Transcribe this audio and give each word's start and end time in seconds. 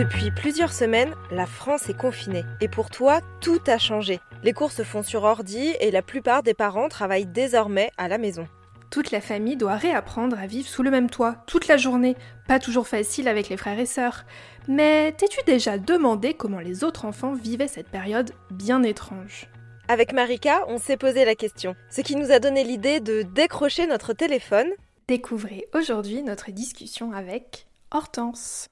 Depuis 0.00 0.30
plusieurs 0.30 0.72
semaines, 0.72 1.12
la 1.30 1.44
France 1.44 1.90
est 1.90 1.96
confinée. 1.96 2.46
Et 2.62 2.68
pour 2.68 2.88
toi, 2.88 3.20
tout 3.42 3.60
a 3.66 3.76
changé. 3.76 4.18
Les 4.42 4.54
cours 4.54 4.72
se 4.72 4.82
font 4.82 5.02
sur 5.02 5.24
ordi 5.24 5.74
et 5.78 5.90
la 5.90 6.00
plupart 6.00 6.42
des 6.42 6.54
parents 6.54 6.88
travaillent 6.88 7.26
désormais 7.26 7.90
à 7.98 8.08
la 8.08 8.16
maison. 8.16 8.48
Toute 8.90 9.10
la 9.10 9.20
famille 9.20 9.58
doit 9.58 9.76
réapprendre 9.76 10.38
à 10.38 10.46
vivre 10.46 10.66
sous 10.66 10.82
le 10.82 10.90
même 10.90 11.10
toit, 11.10 11.36
toute 11.46 11.68
la 11.68 11.76
journée. 11.76 12.16
Pas 12.48 12.58
toujours 12.58 12.88
facile 12.88 13.28
avec 13.28 13.50
les 13.50 13.58
frères 13.58 13.78
et 13.78 13.84
sœurs. 13.84 14.24
Mais 14.68 15.12
t'es-tu 15.12 15.40
déjà 15.44 15.76
demandé 15.76 16.32
comment 16.32 16.60
les 16.60 16.82
autres 16.82 17.04
enfants 17.04 17.34
vivaient 17.34 17.68
cette 17.68 17.90
période 17.90 18.30
bien 18.50 18.82
étrange? 18.82 19.50
Avec 19.86 20.14
Marika, 20.14 20.64
on 20.68 20.78
s'est 20.78 20.96
posé 20.96 21.26
la 21.26 21.34
question, 21.34 21.76
ce 21.90 22.00
qui 22.00 22.16
nous 22.16 22.32
a 22.32 22.38
donné 22.38 22.64
l'idée 22.64 23.00
de 23.00 23.20
décrocher 23.20 23.86
notre 23.86 24.14
téléphone. 24.14 24.70
Découvrez 25.08 25.66
aujourd'hui 25.74 26.22
notre 26.22 26.52
discussion 26.52 27.12
avec 27.12 27.66
Hortense. 27.90 28.70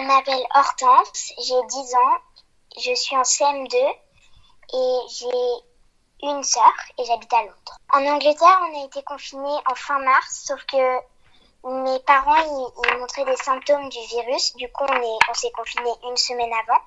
Je 0.00 0.06
m'appelle 0.06 0.46
Hortense, 0.54 1.32
j'ai 1.36 1.62
10 1.68 1.94
ans, 1.94 2.16
je 2.78 2.94
suis 2.94 3.14
en 3.16 3.22
CM2 3.22 3.76
et 4.72 4.98
j'ai 5.10 6.26
une 6.26 6.42
sœur 6.42 6.72
et 6.96 7.04
j'habite 7.04 7.30
à 7.34 7.42
Londres. 7.42 7.76
En 7.92 8.06
Angleterre, 8.06 8.62
on 8.62 8.80
a 8.80 8.86
été 8.86 9.02
confinés 9.02 9.58
en 9.70 9.74
fin 9.74 9.98
mars, 9.98 10.44
sauf 10.46 10.64
que 10.64 10.96
mes 11.64 11.98
parents 12.06 12.34
ils, 12.34 12.98
montraient 12.98 13.26
des 13.26 13.36
symptômes 13.36 13.90
du 13.90 13.98
virus, 14.08 14.56
du 14.56 14.72
coup 14.72 14.84
on, 14.88 15.18
on 15.28 15.34
s'est 15.34 15.50
confinés 15.50 15.92
une 16.08 16.16
semaine 16.16 16.52
avant, 16.66 16.80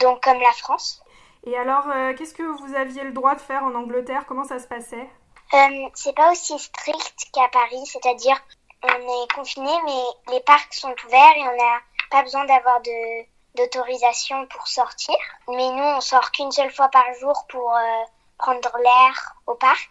donc 0.00 0.20
comme 0.24 0.40
la 0.40 0.52
France. 0.52 1.00
Et 1.46 1.56
alors, 1.56 1.88
euh, 1.88 2.14
qu'est-ce 2.14 2.34
que 2.34 2.42
vous 2.42 2.74
aviez 2.74 3.04
le 3.04 3.12
droit 3.12 3.36
de 3.36 3.40
faire 3.40 3.62
en 3.62 3.76
Angleterre? 3.76 4.24
Comment 4.26 4.44
ça 4.44 4.58
se 4.58 4.66
passait? 4.66 5.08
Euh, 5.54 5.88
C'est 5.94 6.16
pas 6.16 6.32
aussi 6.32 6.58
strict 6.58 7.30
qu'à 7.32 7.46
Paris, 7.52 7.86
c'est-à-dire 7.86 8.42
on 8.82 8.88
est 9.22 9.32
confiné, 9.34 9.70
mais 9.84 10.32
les 10.32 10.40
parcs 10.40 10.74
sont 10.74 10.94
ouverts 11.06 11.36
et 11.36 11.42
on 11.42 11.56
n'a 11.56 11.80
pas 12.10 12.22
besoin 12.22 12.44
d'avoir 12.44 12.80
de 12.82 13.24
d'autorisation 13.56 14.46
pour 14.46 14.66
sortir. 14.68 15.16
Mais 15.48 15.70
nous, 15.70 15.82
on 15.82 16.00
sort 16.00 16.30
qu'une 16.30 16.52
seule 16.52 16.70
fois 16.70 16.88
par 16.88 17.04
jour 17.14 17.46
pour 17.48 17.74
euh, 17.74 18.04
prendre 18.38 18.70
l'air 18.78 19.34
au 19.46 19.54
parc. 19.54 19.90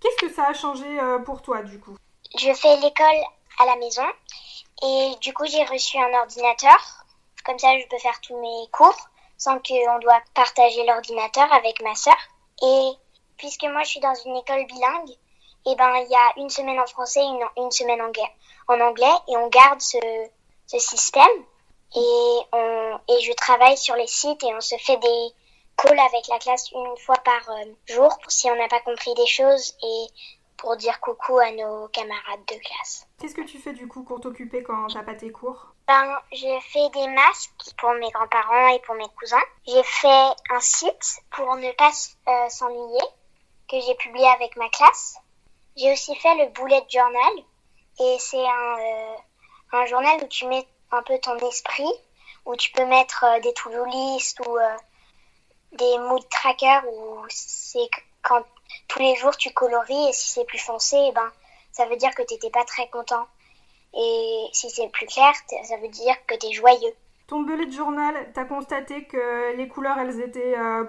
Qu'est-ce 0.00 0.26
que 0.26 0.32
ça 0.32 0.48
a 0.48 0.54
changé 0.54 0.86
euh, 0.98 1.18
pour 1.18 1.42
toi 1.42 1.62
du 1.62 1.78
coup? 1.78 1.96
Je 2.36 2.52
fais 2.52 2.76
l'école 2.76 3.22
à 3.58 3.66
la 3.66 3.76
maison 3.76 4.06
et 4.82 5.14
du 5.20 5.32
coup 5.34 5.46
j'ai 5.46 5.64
reçu 5.64 5.98
un 5.98 6.12
ordinateur. 6.20 7.04
Comme 7.44 7.58
ça, 7.58 7.78
je 7.78 7.86
peux 7.88 7.98
faire 7.98 8.20
tous 8.20 8.38
mes 8.38 8.70
cours 8.70 9.08
sans 9.38 9.58
qu'on 9.60 9.98
doit 10.00 10.20
partager 10.34 10.84
l'ordinateur 10.84 11.50
avec 11.52 11.82
ma 11.82 11.94
sœur. 11.94 12.16
Et 12.62 12.90
puisque 13.36 13.64
moi 13.64 13.82
je 13.84 13.90
suis 13.90 14.00
dans 14.00 14.14
une 14.14 14.36
école 14.36 14.66
bilingue, 14.66 15.10
et 15.66 15.72
eh 15.72 15.76
ben 15.76 15.94
il 15.96 16.10
y 16.10 16.14
a 16.14 16.32
une 16.36 16.50
semaine 16.50 16.78
en 16.80 16.86
français, 16.86 17.20
une, 17.20 17.44
une 17.56 17.70
semaine 17.70 18.00
en, 18.00 18.10
en 18.74 18.80
anglais, 18.80 19.14
et 19.28 19.36
on 19.36 19.48
garde 19.48 19.80
ce, 19.80 19.98
ce 20.70 20.78
système. 20.78 21.44
Et, 21.96 22.40
on, 22.52 23.00
et 23.08 23.20
je 23.22 23.32
travaille 23.32 23.76
sur 23.76 23.96
les 23.96 24.06
sites 24.06 24.42
et 24.44 24.54
on 24.54 24.60
se 24.60 24.76
fait 24.76 24.96
des 24.98 25.28
calls 25.76 25.98
avec 25.98 26.28
la 26.28 26.38
classe 26.38 26.70
une 26.70 26.96
fois 26.98 27.16
par 27.24 27.50
euh, 27.50 27.64
jour 27.86 28.16
si 28.28 28.48
on 28.48 28.54
n'a 28.54 28.68
pas 28.68 28.80
compris 28.80 29.12
des 29.14 29.26
choses 29.26 29.74
et 29.82 30.06
pour 30.56 30.76
dire 30.76 31.00
coucou 31.00 31.38
à 31.38 31.50
nos 31.50 31.88
camarades 31.88 32.44
de 32.46 32.54
classe. 32.54 33.06
Qu'est-ce 33.18 33.34
que 33.34 33.40
tu 33.40 33.58
fais 33.58 33.72
du 33.72 33.88
coup 33.88 34.04
pour 34.04 34.20
t'occuper 34.20 34.62
quand 34.62 34.86
t'as 34.92 35.02
pas 35.02 35.14
tes 35.14 35.32
cours? 35.32 35.74
Ben, 35.88 36.18
je 36.32 36.60
fais 36.72 36.88
des 36.90 37.08
masques 37.08 37.74
pour 37.78 37.90
mes 37.94 38.10
grands-parents 38.10 38.68
et 38.68 38.78
pour 38.80 38.94
mes 38.94 39.08
cousins. 39.18 39.42
J'ai 39.66 39.82
fait 39.82 40.30
un 40.50 40.60
site 40.60 41.22
pour 41.30 41.56
ne 41.56 41.72
pas 41.72 41.90
euh, 42.28 42.48
s'ennuyer 42.48 43.02
que 43.68 43.80
j'ai 43.80 43.94
publié 43.96 44.28
avec 44.28 44.56
ma 44.56 44.68
classe. 44.68 45.16
J'ai 45.76 45.92
aussi 45.92 46.14
fait 46.14 46.34
le 46.36 46.50
bullet 46.50 46.84
journal 46.88 47.32
et 47.98 48.16
c'est 48.20 48.46
un, 48.46 48.78
euh, 48.78 49.16
un 49.72 49.86
journal 49.86 50.18
où 50.22 50.26
tu 50.28 50.46
mets 50.46 50.66
un 50.90 51.02
peu 51.02 51.18
ton 51.18 51.36
esprit, 51.48 51.90
où 52.46 52.56
tu 52.56 52.72
peux 52.72 52.84
mettre 52.86 53.24
euh, 53.24 53.40
des 53.40 53.52
to-do 53.54 53.84
list 53.84 54.40
ou 54.46 54.56
euh, 54.56 54.76
des 55.72 55.98
mood 55.98 56.22
trackers 56.28 56.84
où 56.86 57.18
c'est 57.28 57.88
quand 58.22 58.44
tous 58.88 58.98
les 58.98 59.14
jours 59.16 59.36
tu 59.36 59.50
colories 59.52 60.08
et 60.08 60.12
si 60.12 60.30
c'est 60.30 60.44
plus 60.44 60.58
foncé, 60.58 60.96
eh 61.08 61.12
ben, 61.12 61.30
ça 61.72 61.86
veut 61.86 61.96
dire 61.96 62.14
que 62.14 62.22
tu 62.22 62.34
n'étais 62.34 62.50
pas 62.50 62.64
très 62.64 62.88
content. 62.88 63.26
Et 63.94 64.46
si 64.52 64.70
c'est 64.70 64.88
plus 64.88 65.06
clair, 65.06 65.32
ça 65.64 65.76
veut 65.78 65.88
dire 65.88 66.14
que 66.26 66.34
tu 66.36 66.46
es 66.46 66.52
joyeux. 66.52 66.94
Ton 67.26 67.40
bullet 67.40 67.70
journal, 67.70 68.30
tu 68.32 68.40
as 68.40 68.44
constaté 68.44 69.04
que 69.04 69.56
les 69.56 69.68
couleurs, 69.68 69.98
elles 69.98 70.20
étaient 70.20 70.56
euh, 70.56 70.84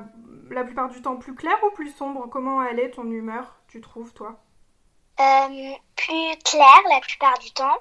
la 0.50 0.64
plupart 0.64 0.90
du 0.90 1.02
temps 1.02 1.18
plus 1.18 1.36
claires 1.36 1.64
ou 1.64 1.72
plus 1.72 1.92
sombres? 1.92 2.28
Comment 2.30 2.64
elle 2.64 2.80
est 2.80 2.92
ton 2.92 3.10
humeur, 3.10 3.56
tu 3.68 3.82
trouves, 3.82 4.14
toi? 4.14 4.36
Plus 5.96 6.38
claire 6.44 6.82
la 6.90 7.00
plupart 7.00 7.38
du 7.40 7.52
temps. 7.52 7.78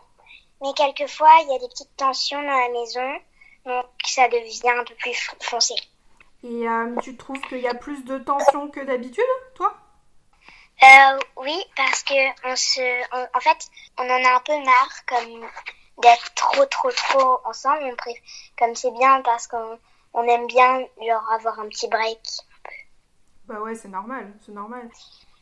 Mais 0.62 0.72
quelquefois, 0.74 1.30
il 1.42 1.52
y 1.52 1.56
a 1.56 1.58
des 1.58 1.68
petites 1.68 1.96
tensions 1.96 2.40
dans 2.40 2.48
la 2.48 2.68
maison, 2.68 3.20
donc 3.66 3.86
ça 4.04 4.28
devient 4.28 4.70
un 4.70 4.84
peu 4.84 4.94
plus 4.94 5.30
foncé. 5.40 5.74
Et 6.42 6.68
euh, 6.68 6.96
tu 7.02 7.16
trouves 7.16 7.40
qu'il 7.42 7.58
y 7.60 7.68
a 7.68 7.74
plus 7.74 8.04
de 8.04 8.18
tensions 8.18 8.68
que 8.68 8.80
d'habitude, 8.80 9.24
toi? 9.54 9.74
Euh, 10.82 11.18
Oui, 11.36 11.64
parce 11.76 12.02
que 12.02 12.48
on 12.48 12.56
se, 12.56 13.36
en 13.36 13.40
fait, 13.40 13.68
on 13.98 14.04
en 14.04 14.24
a 14.24 14.36
un 14.36 14.40
peu 14.40 14.56
marre 14.64 15.04
comme 15.06 15.46
d'être 15.98 16.34
trop, 16.34 16.64
trop, 16.66 16.90
trop 16.90 17.40
ensemble. 17.44 17.84
On 17.84 18.12
comme 18.58 18.74
c'est 18.74 18.90
bien 18.92 19.20
parce 19.22 19.46
qu'on 19.46 19.78
on 20.14 20.22
aime 20.24 20.46
bien 20.46 20.80
genre 21.06 21.32
avoir 21.32 21.60
un 21.60 21.68
petit 21.68 21.88
break. 21.88 22.20
Bah 23.44 23.60
ouais, 23.60 23.74
c'est 23.74 23.88
normal, 23.88 24.32
c'est 24.44 24.52
normal. 24.52 24.88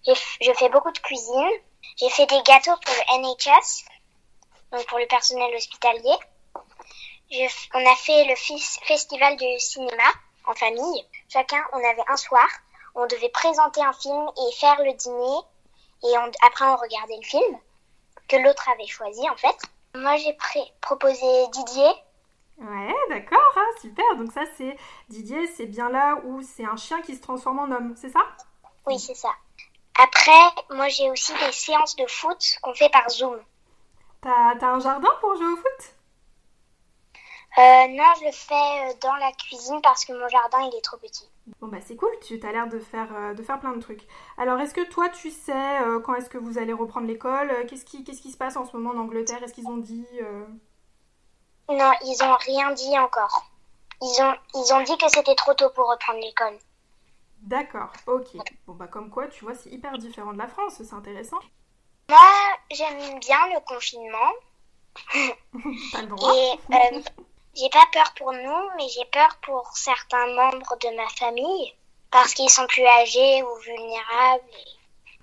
Je 0.07 0.53
fais 0.55 0.69
beaucoup 0.71 0.91
de 0.91 0.99
cuisine. 0.99 1.51
J'ai 1.97 2.11
fait 2.11 2.27
des 2.27 2.43
gâteaux 2.43 2.77
pour 2.85 2.95
le 2.95 3.21
NHS 3.21 3.85
donc 4.73 4.87
pour 4.87 4.99
le 4.99 5.07
personnel 5.07 5.55
hospitalier. 5.55 6.17
on 7.75 7.87
a 7.87 7.97
fait 7.97 8.25
le 8.25 8.37
festival 8.87 9.37
du 9.37 9.59
cinéma 9.59 10.05
en 10.47 10.55
famille. 10.55 11.07
Chacun, 11.29 11.63
on 11.73 11.79
avait 11.79 12.05
un 12.09 12.17
soir, 12.17 12.49
on 12.95 13.07
devait 13.07 13.29
présenter 13.31 13.83
un 13.83 13.93
film 13.93 14.29
et 14.37 14.55
faire 14.55 14.83
le 14.83 14.93
dîner. 14.95 15.39
Et 16.05 16.15
après, 16.47 16.67
on 16.67 16.77
regardait 16.77 17.17
le 17.17 17.27
film 17.27 17.59
que 18.29 18.37
l'autre 18.37 18.69
avait 18.69 18.87
choisi 18.87 19.29
en 19.29 19.37
fait. 19.37 19.57
Moi, 19.95 20.17
j'ai 20.17 20.37
proposé 20.81 21.49
Didier. 21.53 21.91
Ouais, 22.59 22.95
d'accord, 23.09 23.53
hein, 23.57 23.67
super. 23.81 24.05
Donc 24.17 24.33
ça, 24.33 24.43
c'est 24.57 24.77
Didier, 25.09 25.47
c'est 25.57 25.67
bien 25.67 25.89
là 25.89 26.17
où 26.25 26.43
c'est 26.43 26.65
un 26.65 26.77
chien 26.77 27.01
qui 27.03 27.15
se 27.15 27.23
transforme 27.23 27.61
en 27.61 27.71
homme, 27.75 27.95
c'est 27.97 28.11
ça? 28.11 28.21
Oui, 28.87 28.99
c'est 28.99 29.15
ça. 29.15 29.31
Après, 30.01 30.65
moi, 30.71 30.89
j'ai 30.89 31.11
aussi 31.11 31.33
des 31.35 31.53
séances 31.53 31.97
de 31.97 32.07
foot 32.07 32.39
qu'on 32.63 32.75
fait 32.75 32.89
par 32.91 33.09
Zoom. 33.11 33.39
T'as 34.21 34.55
as 34.61 34.67
un 34.67 34.81
jardin 34.81 35.11
pour 35.21 35.37
jouer 35.37 35.47
au 35.47 35.57
foot? 35.57 35.95
Euh, 37.57 37.89
non, 37.89 38.05
je 38.21 38.27
le 38.27 38.33
fais 38.33 38.55
euh, 38.55 38.95
dans 39.01 39.15
la 39.17 39.33
cuisine 39.33 39.81
parce 39.83 40.05
que 40.05 40.13
mon 40.13 40.29
jardin 40.29 40.59
il 40.71 40.77
est 40.77 40.83
trop 40.83 40.97
petit. 40.97 41.29
Bon 41.61 41.69
bah 41.69 41.79
c'est 41.81 41.97
cool, 41.97 42.11
tu 42.21 42.39
as 42.45 42.53
l'air 42.53 42.69
de 42.69 42.79
faire, 42.79 43.09
euh, 43.15 43.35
de 43.35 43.43
faire 43.43 43.59
plein 43.59 43.73
de 43.73 43.81
trucs. 43.81 44.07
Alors 44.37 44.61
est-ce 44.61 44.75
que 44.75 44.89
toi 44.89 45.09
tu 45.09 45.31
sais 45.31 45.79
quand 46.05 46.15
est-ce 46.15 46.29
que 46.29 46.39
vous 46.39 46.59
allez 46.59 46.73
reprendre 46.73 47.07
l'école? 47.07 47.51
Qu'est-ce 47.67 47.85
qui, 47.85 48.05
qu'est-ce 48.05 48.21
qui 48.21 48.31
se 48.31 48.37
passe 48.37 48.57
en 48.57 48.65
ce 48.65 48.77
moment 48.77 48.91
en 48.91 49.03
Angleterre? 49.03 49.43
Est-ce 49.43 49.55
qu'ils 49.55 49.67
ont 49.67 49.79
dit 49.79 50.07
Non, 51.69 51.93
ils 52.05 52.23
ont 52.23 52.37
rien 52.37 52.73
dit 52.73 52.99
encore. 52.99 53.51
Ils 54.01 54.23
ont, 54.23 54.35
ils 54.55 54.73
ont 54.75 54.83
dit 54.83 54.97
que 54.99 55.09
c'était 55.09 55.35
trop 55.35 55.55
tôt 55.55 55.71
pour 55.71 55.91
reprendre 55.91 56.21
l'école. 56.21 56.59
D'accord, 57.43 57.93
ok. 58.07 58.37
Bon 58.67 58.75
bah 58.75 58.89
comme 58.89 59.11
quoi, 59.11 59.27
tu 59.29 59.45
vois, 59.45 59.55
c'est 59.55 59.71
hyper 59.71 59.97
différent 59.99 60.33
de 60.33 60.39
la 60.39 60.49
France, 60.49 60.75
c'est 60.83 60.95
intéressant. 60.95 61.39
Moi, 62.09 62.19
j'aime 62.71 63.19
bien 63.19 63.49
le 63.53 63.61
confinement. 63.61 64.33
Pas 65.93 66.03
le 66.03 66.07
droit. 66.09 66.35
Et 66.35 66.53
euh, 66.73 67.03
j'ai 67.55 67.69
pas 67.69 67.85
peur 67.93 68.15
pour 68.17 68.33
nous, 68.33 68.71
mais 68.77 68.89
j'ai 68.89 69.05
peur 69.13 69.39
pour 69.43 69.71
certains 69.77 70.27
membres 70.29 70.77
de 70.81 70.97
ma 70.97 71.09
famille 71.11 71.75
parce 72.11 72.33
qu'ils 72.33 72.49
sont 72.49 72.67
plus 72.67 72.87
âgés 72.87 73.43
ou 73.43 73.55
vulnérables. 73.57 74.45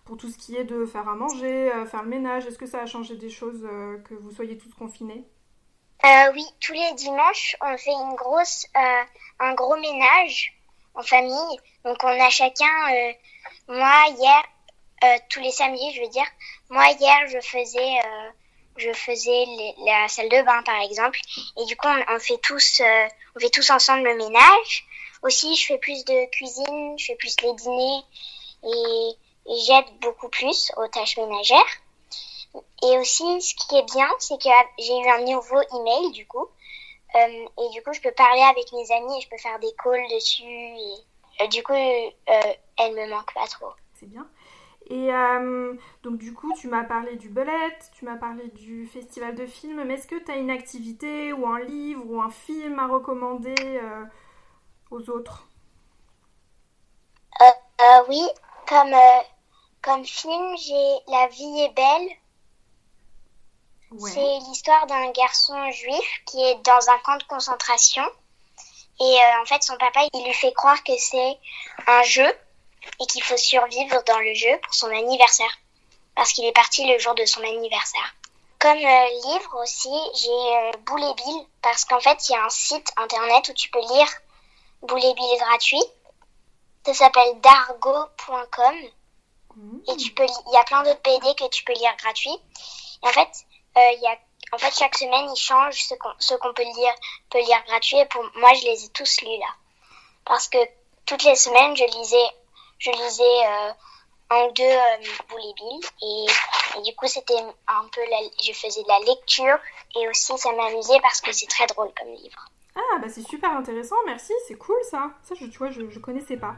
Pour 0.06 0.18
tout 0.18 0.30
ce 0.30 0.38
qui 0.38 0.56
est 0.56 0.63
de 0.63 0.86
faire 0.86 1.10
à 1.10 1.15
manger, 1.15 1.71
euh, 1.71 1.88
faire 1.88 2.04
le 2.04 2.10
ménage, 2.10 2.45
est-ce 2.45 2.60
que 2.60 2.68
ça 2.68 2.81
a 2.81 2.86
changé 2.86 3.15
des 3.15 3.31
choses 3.31 3.63
euh, 3.63 3.98
que 4.07 4.13
vous 4.13 4.31
soyez 4.31 4.56
tous 4.57 4.74
confinés? 4.75 5.24
Oui, 6.33 6.45
tous 6.60 6.74
les 6.74 6.94
dimanches, 6.94 7.56
on 7.62 7.75
fait 7.80 7.89
une 7.89 8.13
grosse, 8.13 8.68
un 9.39 9.54
gros 9.56 9.75
ménage 9.77 10.54
en 10.94 11.01
famille. 11.01 11.60
Donc 11.83 11.98
on 12.04 12.07
a 12.21 12.30
chacun, 12.30 12.68
moi 13.68 14.04
hier, 14.15 14.44
euh, 15.03 15.18
tous 15.30 15.42
les 15.42 15.51
samedis, 15.51 15.94
je 15.94 16.01
veux 16.01 16.07
dire. 16.07 16.25
Moi, 16.69 16.88
hier, 17.00 17.27
je 17.27 17.39
faisais, 17.42 18.00
euh, 18.00 18.30
je 18.77 18.94
faisais 18.94 19.45
la 19.86 20.07
salle 20.07 20.30
de 20.30 20.42
bain, 20.44 20.63
par 20.63 20.81
exemple. 20.81 21.19
Et 21.59 21.65
du 21.65 21.75
coup, 21.75 21.88
on, 21.88 22.19
fait 22.19 22.38
tous, 22.38 22.80
euh, 22.80 23.07
on 23.36 23.39
fait 23.39 23.50
tous 23.50 23.69
ensemble 23.69 24.03
le 24.03 24.15
ménage. 24.15 24.86
Aussi, 25.21 25.56
je 25.56 25.65
fais 25.65 25.77
plus 25.77 26.06
de 26.06 26.25
cuisine, 26.31 26.97
je 26.97 27.06
fais 27.06 27.15
plus 27.15 27.36
les 27.42 27.53
dîners 27.53 28.03
et, 28.63 29.12
j'aide 29.68 29.86
beaucoup 30.01 30.30
plus 30.30 30.71
aux 30.77 30.88
tâches 30.88 31.18
ménagères. 31.18 31.81
Et 32.83 32.98
aussi, 32.98 33.41
ce 33.41 33.53
qui 33.53 33.75
est 33.75 33.94
bien, 33.94 34.09
c'est 34.18 34.41
que 34.41 34.50
j'ai 34.80 34.98
eu 34.98 35.07
un 35.07 35.21
nouveau 35.21 35.62
email, 35.74 36.12
du 36.13 36.25
coup. 36.25 36.48
et 37.15 37.69
du 37.74 37.83
coup, 37.83 37.94
je 37.94 38.01
peux 38.01 38.12
parler 38.12 38.41
avec 38.41 38.71
mes 38.74 38.91
amis 38.91 39.18
et 39.18 39.21
je 39.21 39.30
peux 39.30 39.38
faire 39.38 39.59
des 39.59 39.71
calls 39.83 40.07
dessus. 40.09 40.44
Et 41.39 41.48
du 41.50 41.62
coup, 41.62 41.74
elle 41.74 42.94
me 42.94 43.07
manque 43.07 43.33
pas 43.33 43.48
trop. 43.48 43.74
C'est 44.00 44.09
bien. 44.09 44.27
Et 44.88 45.12
euh, 45.12 45.74
donc 46.04 46.18
du 46.18 46.34
coup, 46.34 46.54
tu 46.54 46.68
m'as 46.68 46.84
parlé 46.84 47.16
du 47.16 47.30
belette, 47.30 47.90
tu 47.94 48.06
m'as 48.06 48.18
parlé 48.18 48.48
du 48.50 48.86
festival 48.86 49.34
de 49.36 49.48
films, 49.48 49.84
mais 49.84 49.96
est-ce 49.96 50.08
que 50.08 50.24
tu 50.24 50.32
as 50.32 50.36
une 50.36 50.52
activité 50.52 51.34
ou 51.34 51.48
un 51.48 51.60
livre 51.60 52.04
ou 52.06 52.22
un 52.22 52.30
film 52.30 52.78
à 52.78 52.88
recommander 52.88 53.56
euh, 53.60 54.06
aux 54.92 55.10
autres? 55.10 55.48
Oui, 58.08 58.22
comme, 58.68 58.96
comme 59.82 60.06
film, 60.06 60.56
j'ai 60.58 60.96
La 61.08 61.28
vie 61.28 61.62
est 61.62 61.74
belle. 61.74 62.10
C'est 64.00 64.40
l'histoire 64.48 64.86
d'un 64.88 65.12
garçon 65.12 65.72
juif 65.72 66.22
qui 66.26 66.42
est 66.44 66.56
dans 66.64 66.90
un 66.90 66.98
camp 67.00 67.18
de 67.18 67.24
concentration. 67.24 68.04
Et 69.00 69.18
en 69.42 69.46
fait, 69.46 69.64
son 69.64 69.78
papa, 69.78 70.02
il 70.14 70.26
lui 70.26 70.34
fait 70.34 70.54
croire 70.54 70.84
que 70.84 70.94
c'est 70.98 71.40
un 71.88 72.04
jeu 72.04 72.28
et 73.00 73.06
qu'il 73.06 73.24
faut 73.24 73.38
survivre 73.38 74.04
dans 74.04 74.20
le 74.20 74.34
jeu 74.34 74.60
pour 74.64 74.74
son 74.74 74.88
anniversaire, 74.88 75.60
parce 76.16 76.34
qu'il 76.34 76.46
est 76.46 76.52
parti 76.52 76.86
le 76.86 76.98
jour 77.00 77.16
de 77.16 77.26
son 77.26 77.42
anniversaire. 77.42 78.16
Comme 78.60 78.78
euh, 78.78 79.08
livre 79.26 79.62
aussi, 79.62 79.94
j'ai 80.16 80.30
euh, 80.30 80.72
Boule 80.86 81.14
Bill, 81.18 81.46
parce 81.62 81.86
qu'en 81.86 82.00
fait, 82.00 82.30
il 82.30 82.32
y 82.32 82.36
a 82.36 82.46
un 82.46 82.50
site 82.50 82.92
internet 82.98 83.50
où 83.50 83.54
tu 83.54 83.70
peux 83.70 83.82
lire 83.82 84.08
Boule 84.82 85.00
Bill 85.00 85.38
gratuit. 85.40 85.84
Ça 86.86 86.94
s'appelle 86.94 87.40
dargo.com. 87.42 88.76
Et 89.88 89.96
tu 89.98 90.12
peux, 90.12 90.26
il 90.26 90.54
y 90.54 90.58
a 90.58 90.64
plein 90.64 90.84
d'autres 90.84 91.02
BD 91.04 91.34
que 91.36 91.48
tu 91.50 91.64
peux 91.64 91.74
lire 91.74 91.96
gratuit. 91.98 92.36
Et 93.04 93.08
en 93.08 93.12
fait, 93.12 93.30
euh, 93.78 93.92
y 94.02 94.08
a, 94.08 94.18
en 94.52 94.58
fait, 94.58 94.74
chaque 94.78 94.98
semaine, 94.98 95.30
ils 95.32 95.40
changent 95.40 95.84
ce 95.84 95.96
qu'on, 95.96 96.12
ce 96.20 96.34
qu'on 96.36 96.54
peut 96.54 96.64
lire, 96.64 96.96
peut 97.30 97.40
lire 97.40 97.64
gratuit. 97.68 97.98
Et 97.98 98.06
pour 98.06 98.24
moi, 98.36 98.54
je 98.54 98.64
les 98.66 98.86
ai 98.86 98.90
tous 98.90 99.22
lus 99.22 99.38
là. 99.40 99.54
Parce 100.26 100.48
que 100.48 100.58
toutes 101.06 101.24
les 101.24 101.36
semaines, 101.36 101.76
je 101.76 101.84
lisais 101.84 102.28
je 102.80 102.92
lisais 102.92 103.24
euh, 103.24 103.72
un 104.31 104.45
ou 104.45 104.51
deux 104.54 104.63
euh, 104.63 104.98
Bill 105.30 105.80
et, 106.01 106.25
et, 106.77 106.81
du 106.81 106.95
coup 106.95 107.07
c'était 107.07 107.33
un 107.36 107.88
peu 107.94 108.01
la, 108.10 108.18
je 108.44 108.54
faisais 108.54 108.83
de 108.83 108.88
la 108.88 109.00
lecture 109.00 109.57
et 109.95 110.07
aussi 110.07 110.38
ça 110.38 110.51
m'amusait 110.54 111.00
parce 111.01 111.22
que 111.22 111.31
c'est 111.31 111.48
très 111.48 111.68
drôle 111.68 111.92
comme 111.98 112.13
livre. 112.13 112.50
Ah 112.75 113.00
bah 113.00 113.07
c'est 113.07 113.25
super 113.25 113.51
intéressant, 113.51 113.95
merci, 114.06 114.33
c'est 114.48 114.56
cool 114.56 114.75
ça. 114.89 115.12
Ça 115.24 115.36
je, 115.39 115.45
tu 115.45 115.57
vois 115.57 115.72
je, 115.72 115.89
je 115.89 116.00
connaissais 116.00 116.38
pas. 116.38 116.56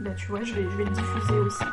Bah 0.00 0.10
tu 0.16 0.26
vois 0.26 0.42
je 0.42 0.54
vais, 0.54 0.62
je 0.62 0.76
vais 0.76 0.84
le 0.84 0.90
diffuser 0.90 1.38
aussi. 1.38 1.64